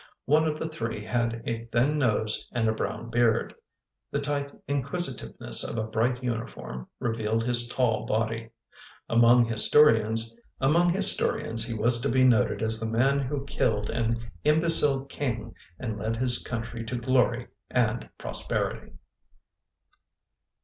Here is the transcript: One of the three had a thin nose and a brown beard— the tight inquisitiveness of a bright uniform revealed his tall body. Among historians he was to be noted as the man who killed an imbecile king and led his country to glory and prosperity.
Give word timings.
One 0.25 0.45
of 0.45 0.57
the 0.57 0.67
three 0.67 1.05
had 1.05 1.43
a 1.45 1.65
thin 1.65 1.99
nose 1.99 2.49
and 2.53 2.67
a 2.67 2.71
brown 2.73 3.11
beard— 3.11 3.53
the 4.11 4.19
tight 4.19 4.51
inquisitiveness 4.67 5.63
of 5.63 5.77
a 5.77 5.87
bright 5.87 6.23
uniform 6.23 6.87
revealed 6.99 7.43
his 7.43 7.67
tall 7.67 8.07
body. 8.07 8.49
Among 9.07 9.45
historians 9.45 10.33
he 10.59 11.73
was 11.75 12.01
to 12.01 12.09
be 12.09 12.23
noted 12.23 12.63
as 12.63 12.79
the 12.79 12.89
man 12.89 13.19
who 13.19 13.45
killed 13.45 13.91
an 13.91 14.31
imbecile 14.43 15.05
king 15.05 15.53
and 15.77 15.99
led 15.99 16.17
his 16.17 16.39
country 16.39 16.83
to 16.85 16.95
glory 16.97 17.49
and 17.69 18.09
prosperity. 18.17 18.93